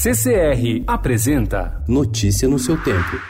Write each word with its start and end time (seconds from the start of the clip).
CCR 0.00 0.84
apresenta 0.86 1.82
Notícia 1.88 2.48
no 2.48 2.56
seu 2.56 2.80
tempo. 2.80 3.20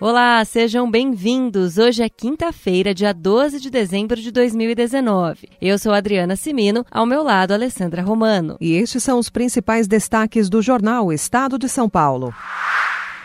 Olá, 0.00 0.42
sejam 0.46 0.90
bem-vindos. 0.90 1.76
Hoje 1.76 2.02
é 2.02 2.08
quinta-feira, 2.08 2.94
dia 2.94 3.12
12 3.12 3.60
de 3.60 3.68
dezembro 3.68 4.18
de 4.18 4.30
2019. 4.30 5.46
Eu 5.60 5.78
sou 5.78 5.92
Adriana 5.92 6.36
Simino, 6.36 6.86
ao 6.90 7.04
meu 7.04 7.22
lado, 7.22 7.52
Alessandra 7.52 8.00
Romano. 8.00 8.56
E 8.62 8.72
estes 8.72 9.02
são 9.02 9.18
os 9.18 9.28
principais 9.28 9.86
destaques 9.86 10.48
do 10.48 10.62
jornal 10.62 11.12
Estado 11.12 11.58
de 11.58 11.68
São 11.68 11.86
Paulo. 11.86 12.32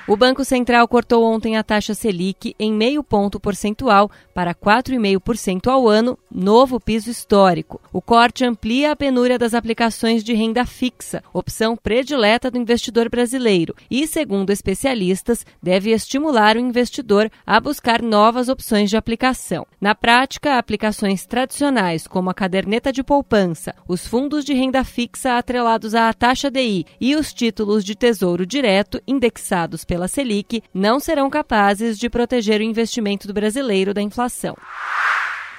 O 0.07 0.17
Banco 0.17 0.43
Central 0.43 0.87
cortou 0.87 1.23
ontem 1.23 1.57
a 1.57 1.63
taxa 1.63 1.93
Selic 1.93 2.55
em 2.57 2.73
meio 2.73 3.03
ponto 3.03 3.39
percentual 3.39 4.09
para 4.33 4.55
4,5% 4.55 5.67
ao 5.67 5.87
ano, 5.87 6.17
novo 6.29 6.79
piso 6.79 7.11
histórico. 7.11 7.79
O 7.93 8.01
corte 8.01 8.43
amplia 8.43 8.91
a 8.91 8.95
penúria 8.95 9.37
das 9.37 9.53
aplicações 9.53 10.23
de 10.23 10.33
renda 10.33 10.65
fixa, 10.65 11.23
opção 11.31 11.77
predileta 11.77 12.49
do 12.49 12.57
investidor 12.57 13.09
brasileiro, 13.09 13.75
e, 13.91 14.07
segundo 14.07 14.49
especialistas, 14.49 15.45
deve 15.61 15.91
estimular 15.91 16.55
o 16.55 16.59
investidor 16.59 17.29
a 17.45 17.59
buscar 17.59 18.01
novas 18.01 18.49
opções 18.49 18.89
de 18.89 18.97
aplicação. 18.97 19.67
Na 19.79 19.93
prática, 19.93 20.57
aplicações 20.57 21.27
tradicionais 21.27 22.07
como 22.07 22.29
a 22.29 22.33
caderneta 22.33 22.91
de 22.91 23.03
poupança, 23.03 23.75
os 23.87 24.07
fundos 24.07 24.43
de 24.43 24.53
renda 24.53 24.83
fixa 24.83 25.37
atrelados 25.37 25.93
à 25.93 26.11
taxa 26.11 26.49
DI 26.49 26.87
e 26.99 27.15
os 27.15 27.31
títulos 27.31 27.83
de 27.83 27.93
tesouro 27.93 28.47
direto 28.47 28.99
indexados 29.07 29.85
pela 29.91 30.07
Selic 30.07 30.63
não 30.73 31.01
serão 31.01 31.29
capazes 31.29 31.99
de 31.99 32.09
proteger 32.09 32.61
o 32.61 32.63
investimento 32.63 33.27
do 33.27 33.33
brasileiro 33.33 33.93
da 33.93 34.01
inflação. 34.01 34.55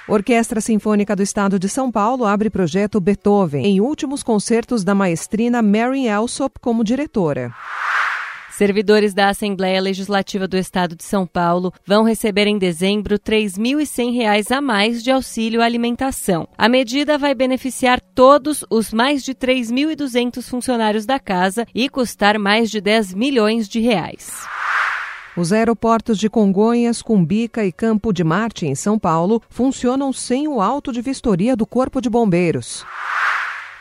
Orquestra 0.07 0.59
Sinfônica 0.59 1.15
do 1.15 1.21
Estado 1.21 1.59
de 1.59 1.69
São 1.69 1.91
Paulo 1.91 2.25
abre 2.25 2.49
projeto 2.49 2.99
Beethoven 2.99 3.63
em 3.63 3.79
últimos 3.79 4.23
concertos 4.23 4.83
da 4.83 4.95
maestrina 4.95 5.61
Mary 5.61 6.09
Alsop 6.09 6.59
como 6.59 6.83
diretora. 6.83 7.53
Servidores 8.55 9.15
da 9.15 9.29
Assembleia 9.29 9.81
Legislativa 9.81 10.47
do 10.47 10.55
Estado 10.55 10.95
de 10.95 11.03
São 11.03 11.25
Paulo 11.25 11.73
vão 11.83 12.03
receber 12.03 12.45
em 12.45 12.59
dezembro 12.59 13.15
R$ 13.15 13.19
3.100 13.19 14.51
a 14.51 14.61
mais 14.61 15.03
de 15.03 15.09
auxílio 15.09 15.59
alimentação. 15.59 16.47
A 16.55 16.69
medida 16.69 17.17
vai 17.17 17.33
beneficiar 17.33 17.99
todos 17.99 18.63
os 18.69 18.93
mais 18.93 19.23
de 19.23 19.33
3.200 19.33 20.43
funcionários 20.43 21.03
da 21.03 21.19
casa 21.19 21.65
e 21.73 21.89
custar 21.89 22.37
mais 22.37 22.69
de 22.69 22.79
10 22.79 23.15
milhões 23.15 23.67
de 23.67 23.79
reais. 23.79 24.45
Os 25.35 25.51
aeroportos 25.51 26.19
de 26.19 26.29
Congonhas, 26.29 27.01
Cumbica 27.01 27.65
e 27.65 27.71
Campo 27.71 28.13
de 28.13 28.23
Marte, 28.23 28.67
em 28.67 28.75
São 28.75 28.99
Paulo, 28.99 29.41
funcionam 29.49 30.13
sem 30.13 30.47
o 30.47 30.61
auto 30.61 30.91
de 30.91 31.01
vistoria 31.01 31.55
do 31.55 31.65
Corpo 31.65 31.99
de 31.99 32.07
Bombeiros. 32.07 32.85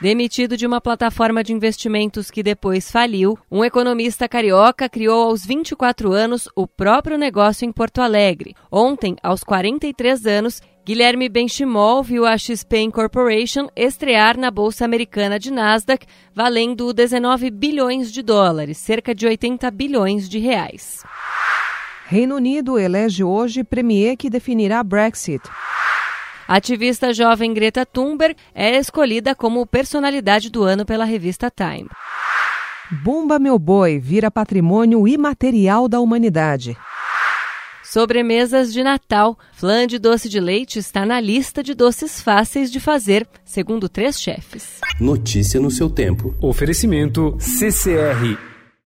Demitido 0.03 0.57
de 0.57 0.67
uma 0.67 0.81
plataforma 0.81 1.45
de 1.45 1.53
investimentos 1.53 2.29
que 2.29 2.43
depois 2.43 2.91
faliu, 2.91 3.39
um 3.49 3.65
economista 3.65 4.29
carioca 4.29 4.89
criou 4.89 5.29
aos 5.29 5.47
24 5.47 6.13
anos 6.13 6.49
o 6.57 6.67
próprio 6.67 7.17
negócio 7.17 7.65
em 7.65 7.71
Porto 7.71 8.01
Alegre. 8.01 8.57
Ontem, 8.69 9.15
aos 9.23 9.45
43 9.45 10.27
anos, 10.27 10.61
Guilherme 10.85 11.29
Benchimol 11.29 12.03
viu 12.03 12.27
a 12.27 12.37
XP 12.37 12.81
Incorporation 12.81 13.69
estrear 13.77 14.37
na 14.37 14.51
Bolsa 14.51 14.85
Americana 14.85 15.39
de 15.39 15.53
Nasdaq, 15.53 16.05
valendo 16.35 16.93
19 16.93 17.49
bilhões 17.53 18.11
de 18.11 18.23
dólares, 18.23 18.79
cerca 18.79 19.15
de 19.15 19.25
80 19.25 19.71
bilhões 19.71 20.29
de 20.29 20.41
reais. 20.41 21.05
Reino 22.07 22.35
Unido 22.35 22.77
elege 22.77 23.23
hoje 23.23 23.63
premier 23.63 24.17
que 24.17 24.29
definirá 24.29 24.83
Brexit. 24.83 25.49
A 26.53 26.57
ativista 26.57 27.15
jovem 27.15 27.55
Greta 27.55 27.87
Thunberg 27.87 28.37
é 28.55 28.77
escolhida 28.77 29.35
como 29.35 29.65
personalidade 29.65 30.51
do 30.51 30.63
ano 30.63 30.85
pela 30.85 31.07
revista 31.07 31.51
Time. 31.51 31.89
Bumba 33.03 33.39
Meu 33.39 33.59
Boi 33.59 33.99
vira 33.99 34.31
patrimônio 34.31 35.09
imaterial 35.09 35.89
da 35.89 35.99
humanidade. 35.99 36.77
Sobremesas 37.83 38.71
de 38.71 38.83
Natal. 38.83 39.39
Flan 39.55 39.87
de 39.87 39.99
doce 39.99 40.29
de 40.29 40.39
leite 40.41 40.79
está 40.79 41.07
na 41.07 41.19
lista 41.21 41.63
de 41.63 41.73
doces 41.73 42.21
fáceis 42.21 42.71
de 42.71 42.79
fazer, 42.79 43.27
segundo 43.47 43.89
três 43.89 44.21
chefes. 44.21 44.79
Notícia 45.01 45.59
no 45.59 45.71
seu 45.71 45.89
tempo. 45.89 46.35
Oferecimento 46.39 47.35
CCR 47.41 48.52